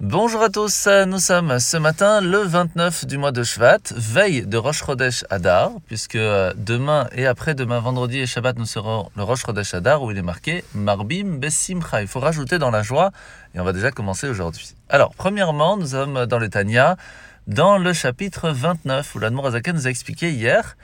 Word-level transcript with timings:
Bonjour 0.00 0.42
à 0.42 0.48
tous, 0.48 0.88
nous 1.06 1.18
sommes 1.18 1.58
ce 1.58 1.76
matin 1.76 2.22
le 2.22 2.38
29 2.38 3.04
du 3.04 3.18
mois 3.18 3.32
de 3.32 3.42
Shvat, 3.42 3.80
veille 3.94 4.46
de 4.46 4.56
Rosh 4.56 4.82
Chodesh 4.82 5.26
Adar, 5.28 5.72
puisque 5.88 6.16
demain 6.16 7.06
et 7.12 7.26
après-demain, 7.26 7.80
vendredi 7.80 8.18
et 8.18 8.26
Shabbat, 8.26 8.58
nous 8.58 8.64
serons 8.64 9.10
le 9.14 9.22
Rosh 9.22 9.44
Chodesh 9.44 9.74
Adar 9.74 10.02
où 10.02 10.10
il 10.10 10.16
est 10.16 10.22
marqué 10.22 10.64
Marbim 10.74 11.36
Besimcha. 11.36 12.00
Il 12.00 12.08
faut 12.08 12.18
rajouter 12.18 12.58
dans 12.58 12.70
la 12.70 12.82
joie 12.82 13.10
et 13.54 13.60
on 13.60 13.64
va 13.64 13.74
déjà 13.74 13.90
commencer 13.90 14.26
aujourd'hui. 14.26 14.74
Alors, 14.88 15.14
premièrement, 15.14 15.76
nous 15.76 15.88
sommes 15.88 16.24
dans 16.24 16.38
le 16.38 16.48
Tanya, 16.48 16.96
dans 17.46 17.76
le 17.76 17.92
chapitre 17.92 18.48
29 18.48 19.14
où 19.14 19.18
l'Admorazaken 19.18 19.76
nous 19.76 19.86
a 19.86 19.90
expliqué 19.90 20.30
hier 20.30 20.78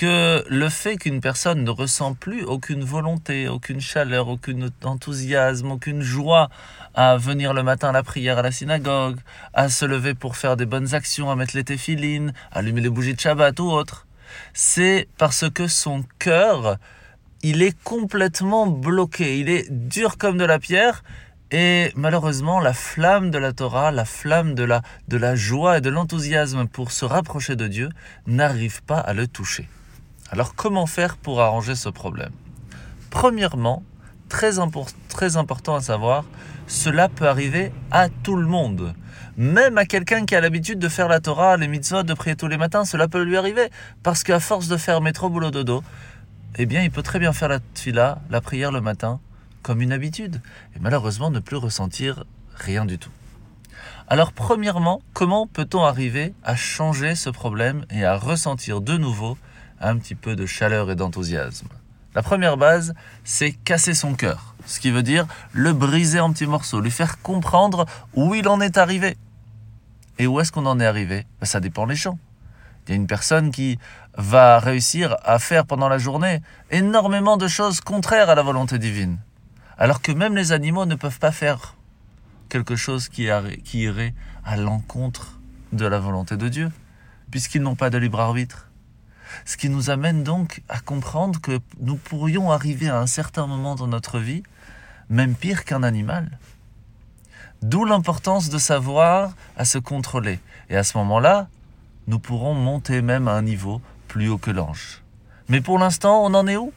que 0.00 0.42
le 0.48 0.70
fait 0.70 0.96
qu'une 0.96 1.20
personne 1.20 1.62
ne 1.62 1.68
ressent 1.68 2.14
plus 2.14 2.42
aucune 2.42 2.82
volonté, 2.82 3.48
aucune 3.48 3.82
chaleur, 3.82 4.28
aucun 4.28 4.70
enthousiasme, 4.82 5.72
aucune 5.72 6.00
joie 6.00 6.48
à 6.94 7.18
venir 7.18 7.52
le 7.52 7.62
matin 7.62 7.90
à 7.90 7.92
la 7.92 8.02
prière 8.02 8.38
à 8.38 8.42
la 8.42 8.50
synagogue, 8.50 9.18
à 9.52 9.68
se 9.68 9.84
lever 9.84 10.14
pour 10.14 10.38
faire 10.38 10.56
des 10.56 10.64
bonnes 10.64 10.94
actions, 10.94 11.30
à 11.30 11.36
mettre 11.36 11.54
les 11.54 11.64
téfilines, 11.64 12.32
allumer 12.50 12.80
les 12.80 12.88
bougies 12.88 13.12
de 13.12 13.20
Shabbat 13.20 13.60
ou 13.60 13.64
autre, 13.64 14.06
c'est 14.54 15.06
parce 15.18 15.50
que 15.50 15.68
son 15.68 16.02
cœur, 16.18 16.78
il 17.42 17.60
est 17.60 17.78
complètement 17.82 18.66
bloqué, 18.66 19.38
il 19.38 19.50
est 19.50 19.70
dur 19.70 20.16
comme 20.16 20.38
de 20.38 20.46
la 20.46 20.58
pierre 20.58 21.02
et 21.50 21.92
malheureusement, 21.94 22.58
la 22.58 22.72
flamme 22.72 23.30
de 23.30 23.36
la 23.36 23.52
Torah, 23.52 23.90
la 23.90 24.06
flamme 24.06 24.54
de 24.54 24.64
la, 24.64 24.80
de 25.08 25.18
la 25.18 25.36
joie 25.36 25.76
et 25.76 25.80
de 25.82 25.90
l'enthousiasme 25.90 26.66
pour 26.68 26.90
se 26.90 27.04
rapprocher 27.04 27.54
de 27.54 27.68
Dieu 27.68 27.90
n'arrive 28.26 28.82
pas 28.82 28.98
à 28.98 29.12
le 29.12 29.26
toucher. 29.26 29.68
Alors 30.32 30.54
comment 30.54 30.86
faire 30.86 31.16
pour 31.16 31.40
arranger 31.40 31.74
ce 31.74 31.88
problème? 31.88 32.30
Premièrement, 33.10 33.82
très, 34.28 34.60
important 35.36 35.74
à 35.74 35.80
savoir, 35.80 36.24
cela 36.68 37.08
peut 37.08 37.28
arriver 37.28 37.72
à 37.90 38.08
tout 38.08 38.36
le 38.36 38.46
monde. 38.46 38.94
Même 39.36 39.76
à 39.76 39.86
quelqu'un 39.86 40.24
qui 40.24 40.36
a 40.36 40.40
l'habitude 40.40 40.78
de 40.78 40.88
faire 40.88 41.08
la 41.08 41.18
Torah, 41.18 41.56
les 41.56 41.66
mitzvot, 41.66 42.04
de 42.04 42.14
prier 42.14 42.36
tous 42.36 42.46
les 42.46 42.58
matins, 42.58 42.84
cela 42.84 43.08
peut 43.08 43.22
lui 43.22 43.36
arriver. 43.36 43.70
Parce 44.04 44.22
qu'à 44.22 44.38
force 44.38 44.68
de 44.68 44.76
faire 44.76 45.00
métro, 45.00 45.30
boulot, 45.30 45.50
dodo, 45.50 45.82
eh 46.56 46.66
bien, 46.66 46.84
il 46.84 46.92
peut 46.92 47.02
très 47.02 47.18
bien 47.18 47.32
faire 47.32 47.48
la 47.48 47.58
tfila, 47.58 48.20
la 48.30 48.40
prière 48.40 48.70
le 48.70 48.80
matin, 48.80 49.18
comme 49.62 49.82
une 49.82 49.92
habitude. 49.92 50.40
Et 50.76 50.78
malheureusement, 50.80 51.32
ne 51.32 51.40
plus 51.40 51.56
ressentir 51.56 52.24
rien 52.54 52.84
du 52.84 52.98
tout. 52.98 53.10
Alors, 54.06 54.32
premièrement, 54.32 55.02
comment 55.12 55.48
peut-on 55.48 55.82
arriver 55.82 56.34
à 56.44 56.54
changer 56.54 57.16
ce 57.16 57.30
problème 57.30 57.84
et 57.90 58.04
à 58.04 58.16
ressentir 58.16 58.80
de 58.80 58.96
nouveau 58.96 59.36
un 59.80 59.96
petit 59.96 60.14
peu 60.14 60.36
de 60.36 60.46
chaleur 60.46 60.90
et 60.90 60.94
d'enthousiasme. 60.94 61.68
La 62.14 62.22
première 62.22 62.56
base, 62.56 62.94
c'est 63.24 63.52
casser 63.52 63.94
son 63.94 64.14
cœur, 64.14 64.54
ce 64.66 64.80
qui 64.80 64.90
veut 64.90 65.02
dire 65.02 65.26
le 65.52 65.72
briser 65.72 66.20
en 66.20 66.32
petits 66.32 66.46
morceaux, 66.46 66.80
lui 66.80 66.90
faire 66.90 67.22
comprendre 67.22 67.86
où 68.14 68.34
il 68.34 68.48
en 68.48 68.60
est 68.60 68.78
arrivé. 68.78 69.16
Et 70.18 70.26
où 70.26 70.40
est-ce 70.40 70.52
qu'on 70.52 70.66
en 70.66 70.80
est 70.80 70.86
arrivé? 70.86 71.24
Ben, 71.40 71.46
Ça 71.46 71.60
dépend 71.60 71.86
les 71.86 71.94
gens. 71.94 72.18
Il 72.86 72.90
y 72.90 72.92
a 72.94 72.96
une 72.96 73.06
personne 73.06 73.52
qui 73.52 73.78
va 74.16 74.58
réussir 74.58 75.16
à 75.22 75.38
faire 75.38 75.64
pendant 75.64 75.88
la 75.88 75.98
journée 75.98 76.42
énormément 76.70 77.36
de 77.36 77.46
choses 77.46 77.80
contraires 77.80 78.28
à 78.28 78.34
la 78.34 78.42
volonté 78.42 78.78
divine. 78.78 79.18
Alors 79.78 80.02
que 80.02 80.12
même 80.12 80.34
les 80.34 80.52
animaux 80.52 80.86
ne 80.86 80.96
peuvent 80.96 81.20
pas 81.20 81.32
faire 81.32 81.76
quelque 82.48 82.74
chose 82.74 83.08
qui 83.08 83.28
irait 83.74 84.14
à 84.44 84.56
l'encontre 84.56 85.38
de 85.72 85.86
la 85.86 86.00
volonté 86.00 86.36
de 86.36 86.48
Dieu, 86.48 86.70
puisqu'ils 87.30 87.62
n'ont 87.62 87.76
pas 87.76 87.90
de 87.90 87.98
libre 87.98 88.20
arbitre. 88.20 88.69
Ce 89.44 89.56
qui 89.56 89.68
nous 89.68 89.90
amène 89.90 90.22
donc 90.22 90.62
à 90.68 90.80
comprendre 90.80 91.40
que 91.40 91.58
nous 91.80 91.96
pourrions 91.96 92.50
arriver 92.50 92.88
à 92.88 92.98
un 92.98 93.06
certain 93.06 93.46
moment 93.46 93.74
dans 93.74 93.86
notre 93.86 94.18
vie, 94.18 94.42
même 95.08 95.34
pire 95.34 95.64
qu'un 95.64 95.82
animal. 95.82 96.38
D'où 97.62 97.84
l'importance 97.84 98.48
de 98.48 98.58
savoir 98.58 99.32
à 99.56 99.64
se 99.64 99.78
contrôler. 99.78 100.40
Et 100.70 100.76
à 100.76 100.84
ce 100.84 100.96
moment-là, 100.98 101.48
nous 102.06 102.18
pourrons 102.18 102.54
monter 102.54 103.02
même 103.02 103.28
à 103.28 103.32
un 103.32 103.42
niveau 103.42 103.80
plus 104.08 104.28
haut 104.28 104.38
que 104.38 104.50
l'ange. 104.50 105.02
Mais 105.48 105.60
pour 105.60 105.78
l'instant, 105.78 106.24
on 106.24 106.34
en 106.34 106.46
est 106.46 106.56
où? 106.56 106.72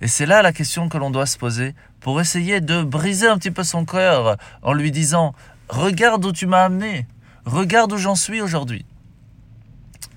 Et 0.00 0.08
c'est 0.08 0.26
là 0.26 0.42
la 0.42 0.52
question 0.52 0.88
que 0.88 0.96
l'on 0.96 1.10
doit 1.10 1.26
se 1.26 1.36
poser 1.36 1.74
pour 2.00 2.20
essayer 2.20 2.60
de 2.60 2.82
briser 2.82 3.26
un 3.26 3.36
petit 3.36 3.50
peu 3.50 3.64
son 3.64 3.84
cœur 3.84 4.36
en 4.62 4.72
lui 4.72 4.90
disant 4.92 5.34
Regarde 5.68 6.24
où 6.24 6.32
tu 6.32 6.46
m'as 6.46 6.64
amené, 6.64 7.06
regarde 7.44 7.92
où 7.92 7.98
j'en 7.98 8.14
suis 8.14 8.40
aujourd'hui. 8.40 8.86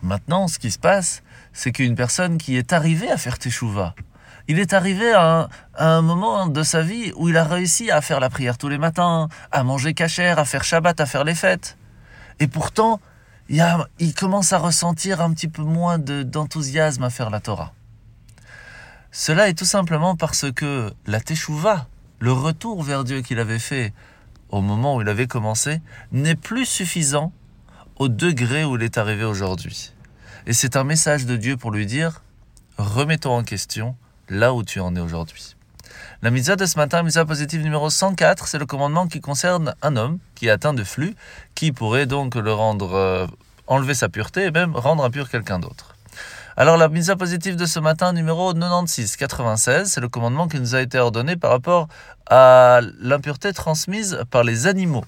Maintenant, 0.01 0.47
ce 0.47 0.59
qui 0.59 0.71
se 0.71 0.79
passe, 0.79 1.23
c'est 1.53 1.71
qu'une 1.71 1.95
personne 1.95 2.37
qui 2.37 2.57
est 2.57 2.73
arrivée 2.73 3.11
à 3.11 3.17
faire 3.17 3.37
Teshuvah, 3.37 3.93
il 4.47 4.59
est 4.59 4.73
arrivé 4.73 5.13
à 5.13 5.47
un, 5.77 6.01
moment 6.01 6.47
de 6.47 6.63
sa 6.63 6.81
vie 6.81 7.13
où 7.15 7.29
il 7.29 7.37
a 7.37 7.43
réussi 7.43 7.91
à 7.91 8.01
faire 8.01 8.19
la 8.19 8.29
prière 8.29 8.57
tous 8.57 8.69
les 8.69 8.77
matins, 8.77 9.29
à 9.51 9.63
manger 9.63 9.93
cachère, 9.93 10.39
à 10.39 10.45
faire 10.45 10.63
Shabbat, 10.63 10.99
à 10.99 11.05
faire 11.05 11.23
les 11.23 11.35
fêtes. 11.35 11.77
Et 12.39 12.47
pourtant, 12.47 12.99
il, 13.49 13.63
il 13.99 14.13
commence 14.15 14.51
à 14.51 14.57
ressentir 14.57 15.21
un 15.21 15.31
petit 15.33 15.47
peu 15.47 15.61
moins 15.61 15.99
d'enthousiasme 15.99 17.03
à 17.03 17.09
faire 17.09 17.29
la 17.29 17.39
Torah. 17.39 17.73
Cela 19.11 19.49
est 19.49 19.53
tout 19.53 19.65
simplement 19.65 20.15
parce 20.15 20.51
que 20.51 20.91
la 21.05 21.19
Teshuvah, 21.19 21.87
le 22.19 22.31
retour 22.31 22.81
vers 22.81 23.03
Dieu 23.03 23.21
qu'il 23.21 23.39
avait 23.39 23.59
fait 23.59 23.93
au 24.49 24.61
moment 24.61 24.95
où 24.95 25.01
il 25.01 25.09
avait 25.09 25.27
commencé, 25.27 25.81
n'est 26.11 26.35
plus 26.35 26.65
suffisant 26.65 27.31
au 28.01 28.07
degré 28.07 28.63
où 28.63 28.77
il 28.77 28.81
est 28.81 28.97
arrivé 28.97 29.23
aujourd'hui. 29.23 29.93
Et 30.47 30.53
c'est 30.53 30.75
un 30.75 30.83
message 30.83 31.27
de 31.27 31.35
Dieu 31.35 31.55
pour 31.55 31.69
lui 31.69 31.85
dire, 31.85 32.23
remets-toi 32.79 33.31
en 33.31 33.43
question 33.43 33.95
là 34.27 34.55
où 34.55 34.63
tu 34.63 34.79
en 34.79 34.95
es 34.95 34.99
aujourd'hui. 34.99 35.55
La 36.23 36.31
mitzvah 36.31 36.55
de 36.55 36.65
ce 36.65 36.79
matin, 36.79 37.03
mitzvah 37.03 37.25
positive 37.25 37.61
numéro 37.61 37.91
104, 37.91 38.47
c'est 38.47 38.57
le 38.57 38.65
commandement 38.65 39.05
qui 39.05 39.21
concerne 39.21 39.75
un 39.83 39.95
homme 39.97 40.17
qui 40.33 40.47
est 40.47 40.49
atteint 40.49 40.73
de 40.73 40.83
flux, 40.83 41.13
qui 41.53 41.71
pourrait 41.71 42.07
donc 42.07 42.33
le 42.33 42.51
rendre, 42.51 42.95
euh, 42.95 43.27
enlever 43.67 43.93
sa 43.93 44.09
pureté 44.09 44.45
et 44.45 44.51
même 44.51 44.75
rendre 44.75 45.03
impur 45.03 45.29
quelqu'un 45.29 45.59
d'autre. 45.59 45.95
Alors 46.57 46.77
la 46.77 46.89
mitzvah 46.89 47.17
positive 47.17 47.55
de 47.55 47.67
ce 47.67 47.79
matin, 47.79 48.13
numéro 48.13 48.51
96, 48.51 49.15
96, 49.15 49.91
c'est 49.91 50.01
le 50.01 50.09
commandement 50.09 50.47
qui 50.47 50.59
nous 50.59 50.73
a 50.73 50.81
été 50.81 50.97
ordonné 50.97 51.35
par 51.35 51.51
rapport 51.51 51.87
à 52.27 52.79
l'impureté 52.99 53.53
transmise 53.53 54.23
par 54.31 54.43
les 54.43 54.65
animaux. 54.65 55.05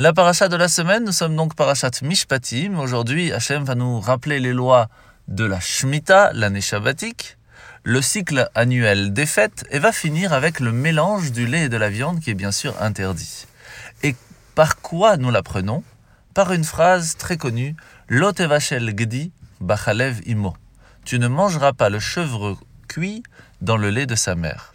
La 0.00 0.14
paracha 0.14 0.48
de 0.48 0.56
la 0.56 0.68
semaine, 0.68 1.04
nous 1.04 1.12
sommes 1.12 1.36
donc 1.36 1.54
parachat 1.54 1.90
Mishpatim. 2.00 2.78
Aujourd'hui, 2.78 3.32
Hachem 3.32 3.64
va 3.64 3.74
nous 3.74 4.00
rappeler 4.00 4.40
les 4.40 4.54
lois 4.54 4.88
de 5.28 5.44
la 5.44 5.60
Shemitah, 5.60 6.32
l'année 6.32 6.62
shabbatique, 6.62 7.36
le 7.82 8.00
cycle 8.00 8.48
annuel 8.54 9.12
des 9.12 9.26
fêtes, 9.26 9.66
et 9.70 9.78
va 9.78 9.92
finir 9.92 10.32
avec 10.32 10.58
le 10.58 10.72
mélange 10.72 11.32
du 11.32 11.46
lait 11.46 11.64
et 11.64 11.68
de 11.68 11.76
la 11.76 11.90
viande 11.90 12.20
qui 12.20 12.30
est 12.30 12.34
bien 12.34 12.50
sûr 12.50 12.80
interdit. 12.80 13.46
Et 14.02 14.16
par 14.54 14.80
quoi 14.80 15.18
nous 15.18 15.30
l'apprenons? 15.30 15.84
Par 16.32 16.54
une 16.54 16.64
phrase 16.64 17.18
très 17.18 17.36
connue 17.36 17.76
Lotevachel 18.08 18.94
gdi 18.94 19.32
bachalev 19.60 20.22
imo. 20.24 20.56
Tu 21.04 21.18
ne 21.18 21.28
mangeras 21.28 21.74
pas 21.74 21.90
le 21.90 22.00
chevre 22.00 22.56
cuit 22.88 23.22
dans 23.60 23.76
le 23.76 23.90
lait 23.90 24.06
de 24.06 24.14
sa 24.14 24.34
mère. 24.34 24.72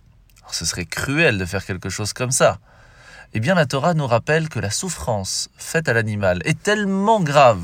ce 0.51 0.65
serait 0.65 0.85
cruel 0.85 1.39
de 1.39 1.45
faire 1.45 1.65
quelque 1.65 1.89
chose 1.89 2.13
comme 2.13 2.29
ça 2.29 2.59
eh 3.37 3.41
bien 3.41 3.53
la 3.53 3.65
Torah 3.65 3.93
nous 3.93 4.07
rappelle 4.07 4.47
que 4.47 4.59
la 4.59 4.69
souffrance 4.69 5.49
faite 5.57 5.89
à 5.89 5.93
l'animal 5.93 6.41
est 6.45 6.63
tellement 6.63 7.19
grave 7.19 7.61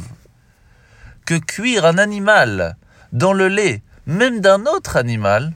que 1.25 1.35
cuire 1.35 1.85
un 1.85 1.97
animal 1.97 2.75
dans 3.13 3.31
le 3.31 3.47
lait, 3.47 3.81
même 4.05 4.41
d'un 4.41 4.65
autre 4.65 4.97
animal, 4.97 5.53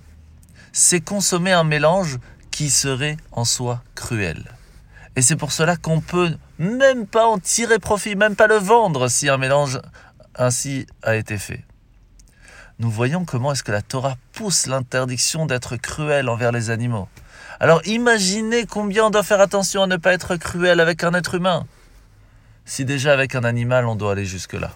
c'est 0.71 1.01
consommer 1.01 1.51
un 1.51 1.65
mélange 1.65 2.17
qui 2.49 2.69
serait 2.69 3.17
en 3.33 3.43
soi 3.43 3.83
cruel. 3.93 4.45
Et 5.17 5.21
c'est 5.21 5.35
pour 5.35 5.51
cela 5.51 5.75
qu'on 5.75 5.99
peut 5.99 6.37
même 6.59 7.07
pas 7.07 7.27
en 7.27 7.37
tirer 7.37 7.79
profit, 7.79 8.15
même 8.15 8.37
pas 8.37 8.47
le 8.47 8.55
vendre 8.55 9.09
si 9.09 9.27
un 9.27 9.37
mélange 9.37 9.81
ainsi 10.35 10.87
a 11.03 11.17
été 11.17 11.37
fait. 11.37 11.65
Nous 12.79 12.89
voyons 12.89 13.25
comment 13.25 13.51
est-ce 13.51 13.63
que 13.63 13.73
la 13.73 13.81
Torah 13.81 14.15
pousse 14.31 14.65
l'interdiction 14.65 15.45
d'être 15.45 15.75
cruel 15.75 16.29
envers 16.29 16.53
les 16.53 16.69
animaux. 16.69 17.09
Alors 17.59 17.81
imaginez 17.85 18.66
combien 18.66 19.06
on 19.06 19.09
doit 19.09 19.23
faire 19.23 19.41
attention 19.41 19.84
à 19.84 19.88
ne 19.88 19.97
pas 19.97 20.13
être 20.13 20.35
cruel 20.35 20.79
avec 20.79 21.04
un 21.04 21.13
être 21.13 21.36
humain. 21.36 21.65
Si 22.65 22.86
déjà 22.86 23.13
avec 23.13 23.36
un 23.36 23.44
animal 23.44 23.86
on 23.86 23.95
doit 23.95 24.13
aller 24.13 24.25
jusque-là. 24.25 24.71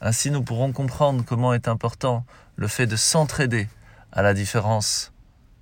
Ainsi 0.00 0.30
nous 0.30 0.42
pourrons 0.42 0.72
comprendre 0.72 1.24
comment 1.26 1.54
est 1.54 1.68
important 1.68 2.24
le 2.56 2.68
fait 2.68 2.86
de 2.86 2.96
s'entraider 2.96 3.68
à 4.12 4.22
la 4.22 4.34
différence 4.34 5.12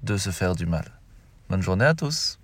de 0.02 0.16
se 0.16 0.30
faire 0.30 0.54
du 0.54 0.66
mal. 0.66 0.84
Bonne 1.48 1.62
journée 1.62 1.84
à 1.84 1.94
tous. 1.94 2.38